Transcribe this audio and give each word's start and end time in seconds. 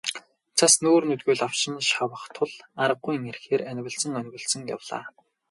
Цас 0.57 0.73
нүүр 0.83 1.03
нүдгүй 1.09 1.35
лавшин 1.41 1.75
шавах 1.89 2.23
тул 2.35 2.51
аргагүйн 2.83 3.23
эрхээр 3.31 3.61
анивалзан 3.71 4.13
онилзон 4.21 4.61
явлаа. 4.75 5.03